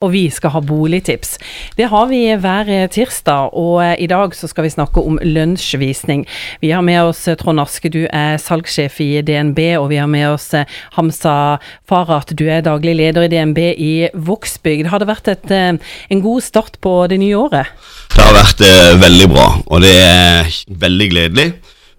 [0.00, 1.34] Og vi skal ha boligtips.
[1.76, 6.22] Det har vi hver tirsdag, og i dag så skal vi snakke om lunsjvisning.
[6.62, 10.30] Vi har med oss Trond Aske, du er salgssjef i DNB, og vi har med
[10.30, 10.54] oss
[10.96, 14.88] Hamsa Farhat, du er daglig leder i DNB i Vågsbygd.
[14.88, 17.68] Har det vært et, en god start på det nye året?
[18.16, 20.48] Det har vært eh, veldig bra, og det er
[20.80, 21.48] veldig gledelig.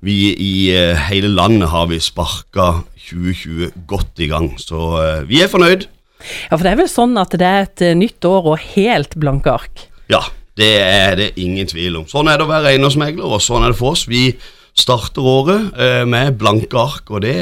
[0.00, 2.78] Vi i eh, hele landet har vi sparka
[3.10, 5.90] 2020 godt i gang, så eh, vi er fornøyd.
[6.20, 9.16] Ja, for det er vel sånn at det er et eh, nytt år og helt
[9.20, 9.86] blanke ark?
[10.12, 10.22] Ja,
[10.60, 12.06] det er det ingen tvil om.
[12.10, 14.06] Sånn er det å være eiendomsmegler, og sånn er det for oss.
[14.10, 14.30] Vi
[14.78, 17.36] starter året eh, med blanke ark, og det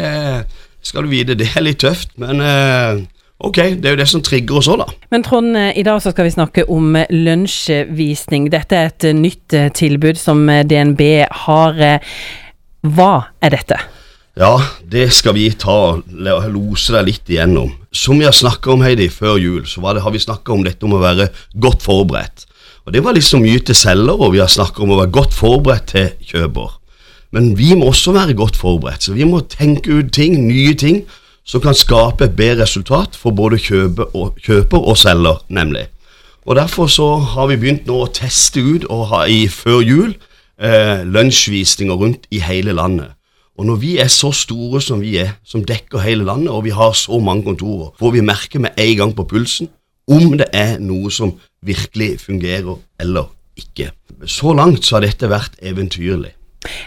[0.85, 3.07] skal du vite, det er litt tøft, men eh,
[3.39, 4.87] Ok, det er jo det som trigger oss òg, da.
[5.15, 8.49] Men Trond, eh, i dag så skal vi snakke om eh, lunsjvisning.
[8.51, 11.05] Dette er et nytt tilbud som DNB
[11.45, 11.79] har.
[12.83, 13.79] Hva er dette?
[14.39, 17.73] Ja, det skal vi ta lose deg litt igjennom.
[17.91, 20.87] Som vi har snakka om Heidi, før jul, så det, har vi snakka om dette
[20.87, 21.27] om å være
[21.59, 22.45] godt forberedt.
[22.87, 25.35] Og Det var liksom mye til selger, og vi har snakka om å være godt
[25.35, 26.79] forberedt til kjøper.
[27.35, 31.03] Men vi må også være godt forberedt, så vi må tenke ut ting, nye ting,
[31.45, 35.89] som kan skape et bedre resultat for både kjøper og, kjøper og selger, nemlig.
[36.47, 40.15] Og Derfor så har vi begynt nå å teste ut og ha i før jul
[40.63, 43.18] eh, lunsjvisninger rundt i hele landet.
[43.59, 46.71] Og når vi er så store som vi er, som dekker hele landet, og vi
[46.71, 49.69] har så mange kontorer, får vi merke med en gang på pulsen
[50.09, 51.35] om det er noe som
[51.67, 53.91] virkelig fungerer eller ikke.
[54.25, 56.33] Så langt så har dette vært eventyrlig.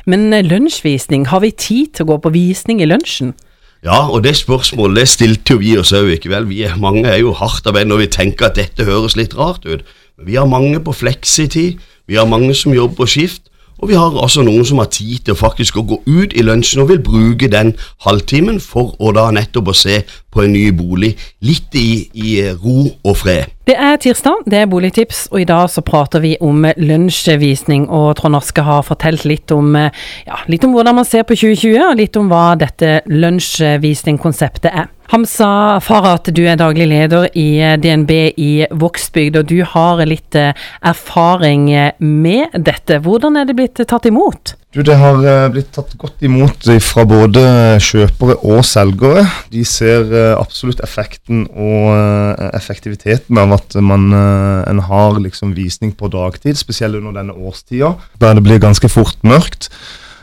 [0.05, 3.35] Men eh, lunsjvisning, har vi tid til å gå på visning i lunsjen?
[3.83, 6.47] Ja, og det spørsmålet det stilte jo vi oss òg, ikke vel.
[6.49, 9.65] Vi er, mange er jo hardt arbeid når vi tenker at dette høres litt rart
[9.65, 9.83] ut.
[10.17, 13.50] Men vi har mange på fleksitid, vi har mange som jobber på skift,
[13.81, 16.83] og vi har altså noen som har tid til faktisk å gå ut i lunsjen
[16.83, 17.73] og vil bruke den
[18.05, 21.15] halvtimen for å da nettopp å se på en ny bolig
[21.45, 23.51] litt i, i ro og fred.
[23.67, 27.85] Det er tirsdag, det er Boligtips, og i dag så prater vi om lunsjvisning.
[27.93, 31.77] Og Trond Aske har fortalt litt om, ja, litt om hvordan man ser på 2020,
[31.85, 34.89] og litt om hva dette lunsjvisningkonseptet er.
[35.11, 40.55] Hamza Farhat, du er daglig leder i DNB i Vågsbygd, og du har litt eh,
[40.87, 41.67] erfaring
[41.99, 43.01] med dette.
[43.03, 44.55] Hvordan er det blitt tatt imot?
[44.71, 45.17] Du, Det har
[45.51, 47.41] blitt tatt godt imot fra både
[47.83, 49.25] kjøpere og selgere.
[49.51, 56.55] De ser absolutt effekten og effektiviteten av at man en har liksom visning på dagtid,
[56.55, 59.67] spesielt under denne årstida, der det blir ganske fort mørkt.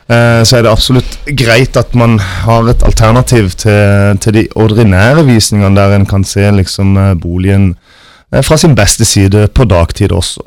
[0.09, 5.27] Eh, så er det absolutt greit at man har et alternativ til, til de ordinære
[5.29, 7.75] visningene, der en kan se liksom eh, boligen
[8.33, 10.47] eh, fra sin beste side på dagtid også.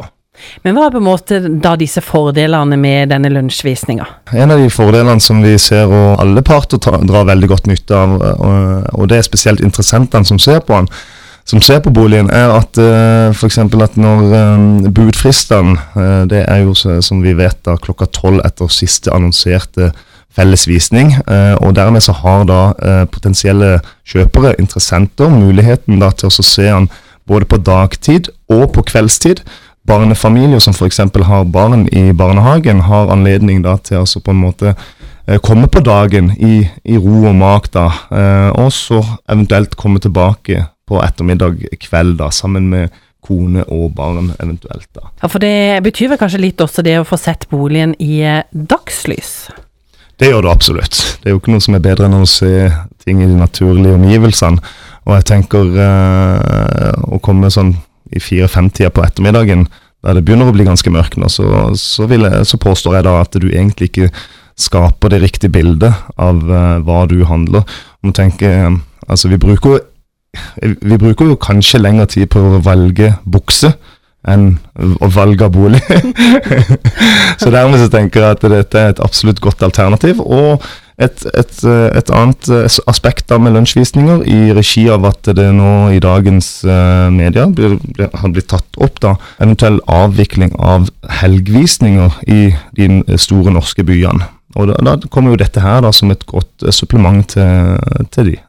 [0.66, 4.06] Men hva er på en måte da disse fordelene med denne lunsjvisninga?
[4.34, 8.19] En av de fordelene som vi ser og alle parter drar veldig godt nytte av,
[8.19, 10.90] og, det er spesielt interessentene som ser på den,
[11.47, 13.57] som ser på boligen, er at eh, f.eks.
[13.57, 18.69] at når um, budfristene uh, Det er jo som vi vet da klokka tolv etter
[18.69, 19.90] siste annonserte
[20.31, 21.16] fellesvisning.
[21.18, 22.59] visning, og dermed så har da
[23.12, 26.88] potensielle kjøpere, interessenter, muligheten da til å se den
[27.28, 29.44] både på dagtid og på kveldstid.
[29.88, 31.00] Barnefamilier som f.eks.
[31.25, 34.75] har barn i barnehagen, har anledning da til å på en måte
[35.46, 37.88] komme på dagen i, i ro og mak, da,
[38.58, 39.00] og så
[39.30, 44.88] eventuelt komme tilbake på ettermiddag kveld, da, sammen med kone og barn eventuelt.
[44.96, 45.12] da.
[45.22, 48.44] Ja, For det betyr vel kanskje litt også det å få sett boligen i eh,
[48.52, 49.52] dagslys?
[50.22, 50.98] Det gjør det absolutt.
[51.22, 52.69] Det er jo ikke noe som er bedre enn å se
[53.02, 54.62] ting i de naturlige omgivelsene.
[55.02, 57.72] Og jeg tenker uh, å komme sånn
[58.11, 59.67] i fire-fem-tida på ettermiddagen,
[60.01, 61.45] der det begynner å bli ganske mørkt så,
[61.77, 64.09] så, så, påstår jeg da at du egentlig ikke
[64.59, 67.63] skaper det riktige bildet av uh, hva du handler.
[68.03, 69.79] Om tenker, uh, altså Vi bruker
[70.61, 73.73] vi bruker jo kanskje lengre tid på å velge bukse
[74.31, 74.53] enn
[75.01, 75.81] å valge bolig.
[77.41, 80.21] så dermed så tenker jeg at dette er et absolutt godt alternativ.
[80.21, 80.61] Og
[81.01, 81.63] et, et,
[81.97, 82.50] et annet
[82.89, 87.78] aspekt da med lunsjvisninger i regi av at det nå i dagens uh, media blir,
[87.81, 92.44] blir, har blitt tatt opp da, eventuell avvikling av helgvisninger i
[92.77, 94.30] de store norske byene.
[94.59, 97.77] Og da, da kommer jo dette her da som et godt supplement til,
[98.12, 98.39] til de.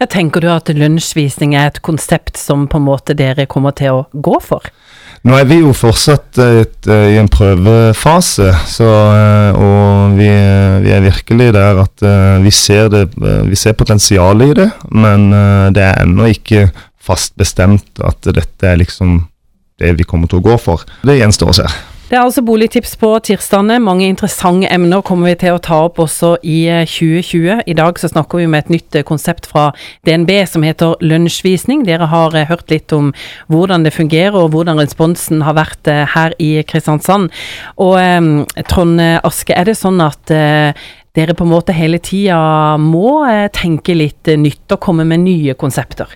[0.00, 4.00] Jeg tenker du at lunsjvisning er et konsept som på en måte dere kommer til
[4.00, 4.68] å gå for?
[5.26, 10.28] Nå er vi jo fortsatt et, eh, i en prøvefase, så, eh, og vi,
[10.84, 15.28] vi, er virkelig der at eh, vi ser, det, vi ser potensialet i det, men
[15.74, 16.68] det er ennå ikke
[17.02, 19.22] fast bestemt at dette er liksom
[19.78, 20.84] det vi kommer til å gå for.
[21.06, 21.68] Det gjenstår å se.
[22.08, 23.74] Det er altså boligtips på tirsdagene.
[23.84, 27.42] Mange interessante emner kommer vi til å ta opp også i 2020.
[27.52, 29.66] Eh, I dag så snakker vi med et nytt eh, konsept fra
[30.08, 31.84] DNB som heter lunsjvisning.
[31.84, 33.12] Dere har eh, hørt litt om
[33.52, 37.28] hvordan det fungerer og hvordan responsen har vært her i Kristiansand.
[37.76, 38.00] Og
[38.72, 42.40] Trond Aske, er det sånn at dere på en måte hele tida
[42.80, 43.18] må
[43.52, 46.08] tenke litt nytt og komme med nye konsepter?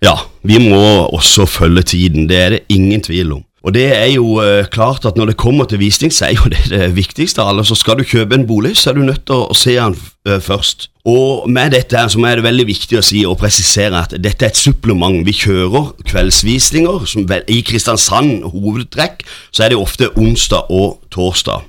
[0.00, 2.30] Ja, vi må også følge tiden.
[2.32, 3.50] Det er det ingen tvil om.
[3.64, 6.50] Og det er jo uh, klart at når det kommer til visning, så er jo
[6.52, 7.64] det det viktigste av alle.
[7.64, 9.96] Så skal du kjøpe en bolig, så er du nødt til å se den
[10.28, 10.90] uh, først.
[11.08, 14.44] Og med dette her, så er det veldig viktig å si og presisere at dette
[14.44, 15.24] er et supplement.
[15.26, 17.06] Vi kjører kveldsvisninger.
[17.08, 21.64] Som I Kristiansand hovedtrekk så er det ofte onsdag og torsdag.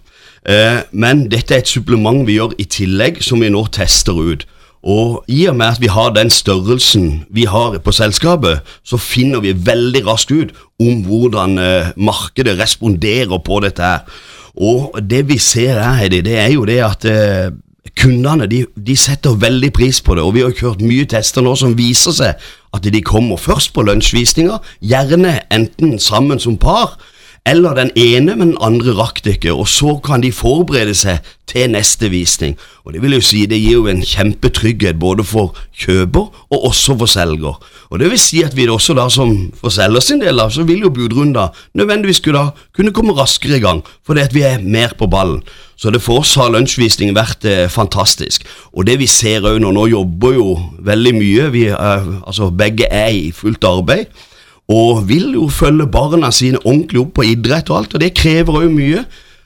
[0.46, 4.46] Uh, men dette er et supplement vi gjør i tillegg, som vi nå tester ut.
[4.86, 9.42] Og i og med at vi har den størrelsen vi har på selskapet, så finner
[9.42, 14.06] vi veldig raskt ut om hvordan eh, markedet responderer på dette her.
[14.56, 17.50] Og det vi ser her, Heidi, det er jo det at eh,
[17.98, 20.24] kundene de, de, setter veldig pris på det.
[20.24, 22.46] Og vi har kjørt mye tester nå som viser seg
[22.76, 26.98] at de kommer først på lunsjvisninger, gjerne enten sammen som par,
[27.46, 29.54] eller den ene, men den andre rakk det ikke.
[29.54, 32.56] Og så kan de forberede seg til neste visning.
[32.86, 36.98] Og Det vil jo si det gir jo en kjempetrygghet både for kjøper og også
[36.98, 37.62] for selger.
[37.90, 40.82] Og Det vil si at vi også da som for selger sin del så vil
[40.82, 45.08] jo budrunder nødvendigvis da kunne komme raskere i gang, fordi at vi er mer på
[45.08, 45.44] ballen.
[45.78, 48.44] Så det for oss har lunsjvisning vært eh, fantastisk.
[48.74, 52.88] Og det vi ser òg nå, nå jobber jo veldig mye, vi, eh, altså begge
[52.90, 54.06] er i fullt arbeid
[54.72, 58.64] og vil jo følge barna sine ordentlig opp på idrett og alt, og det krever
[58.64, 59.04] òg mye.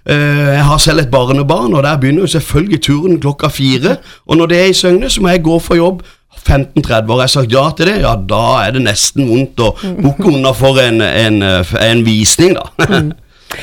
[0.09, 3.97] Eh, jeg har selv et barnebarn, og der begynner jo selvfølgelig turen klokka fire.
[4.27, 6.01] Og når det er i Søgne, så må jeg gå for jobb
[6.39, 7.11] 15.30.
[7.11, 10.53] og jeg sagt ja til det, ja da er det nesten vondt å bukke unna
[10.55, 12.87] for en, en, en visning, da.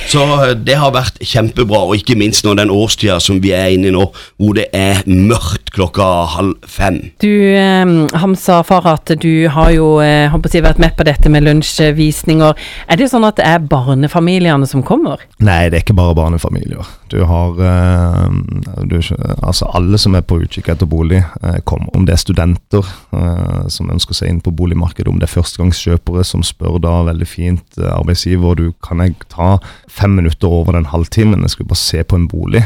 [0.06, 3.73] Så eh, det har vært kjempebra, og ikke minst nå den årstida som vi er
[3.75, 4.06] inne i nå,
[4.41, 6.06] hvor det er mørkt klokka
[6.37, 7.00] halv fem.
[7.23, 7.85] Du eh,
[8.21, 12.67] Hamsa Farhat, du har jo eh, si, vært med på dette med lunsjvisninger.
[12.88, 15.23] Er det sånn at det er barnefamiliene som kommer?
[15.38, 16.87] Nei, det er ikke bare barnefamilier.
[17.12, 18.31] Du har eh,
[18.91, 18.99] du,
[19.43, 21.93] altså alle som er på utkikk etter bolig, eh, kommer.
[21.97, 26.25] Om det er studenter eh, som ønsker seg inn på boligmarkedet, om det er førstegangskjøpere
[26.27, 29.56] som spør da veldig fint arbeidsgiver du kan jeg ta
[29.88, 32.65] fem minutter over den halvtimen, jeg skulle bare se på en bolig.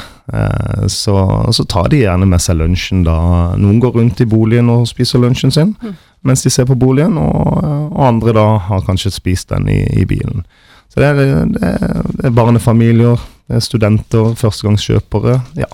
[0.86, 1.14] Så,
[1.52, 3.16] så tar de gjerne med seg lunsjen da.
[3.58, 5.96] Noen går rundt i boligen og spiser lunsjen sin mm.
[6.26, 10.06] mens de ser på boligen, og, og, andre da har kanskje spist den i, i
[10.06, 10.46] bilen.
[10.90, 11.20] Så det er,
[11.50, 13.18] det er, det er barnefamilier
[13.50, 15.40] Eh, studenter, førstegangskjøpere.
[15.56, 15.66] ja.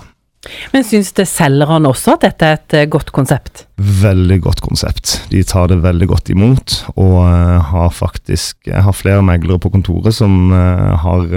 [0.73, 3.65] Men syns det selgerne også at dette er et eh, godt konsept?
[3.77, 5.17] Veldig godt konsept.
[5.31, 9.71] De tar det veldig godt imot, og uh, har faktisk Jeg har flere meglere på
[9.73, 11.27] kontoret som har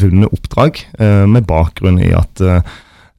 [0.00, 0.80] vunnet oppdrag
[1.28, 2.40] med bakgrunn i at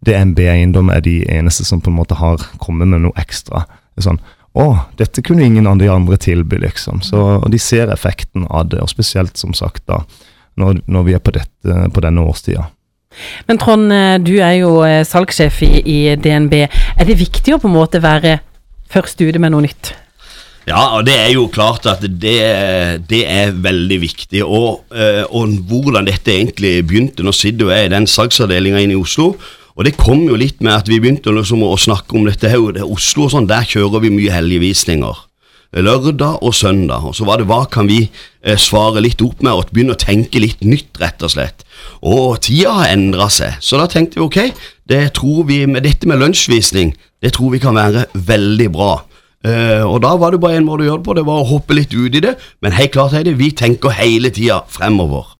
[0.05, 3.65] DNB Eiendom er de eneste som på en måte har kommet med noe ekstra.
[4.01, 4.19] Sånn
[4.57, 7.03] å, dette kunne ingen av de andre tilby, liksom.
[7.05, 10.01] Så De ser effekten av det, og spesielt som sagt da
[10.57, 12.65] når, når vi er på, dette, på denne årstida.
[13.47, 16.59] Men Trond, eh, du er jo eh, salgssjef i, i, DNB.
[16.65, 18.39] Er det viktig å på en måte være
[18.91, 19.93] først ute med noe nytt?
[20.67, 22.39] Ja, og det er jo klart at det,
[23.07, 24.41] det er veldig viktig.
[24.43, 27.23] Og, eh, og, hvordan dette egentlig begynte.
[27.23, 29.33] Nå sitter jeg i den salgsavdelinga inne i Oslo.
[29.77, 32.67] Og det kom jo litt med at vi begynte liksom å snakke om dette her.
[32.75, 35.26] Er Oslo og sånn, der kjører vi mye helgevisninger
[35.85, 37.05] lørdag og søndag.
[37.07, 40.01] Og så var det hva kan vi eh, svare litt opp med, og begynne å
[40.01, 41.65] tenke litt nytt, rett og slett.
[42.01, 44.39] Og tida har endra seg, så da tenkte vi ok,
[44.89, 48.93] det tror vi med dette med lunsjvisning, det tror vi kan være veldig bra.
[49.45, 51.49] Uh, og da var det bare en måte å gjøre det på, det var å
[51.51, 52.33] hoppe litt ut i det.
[52.65, 55.29] Men helt klart, Heidi, vi tenker hele tida fremover.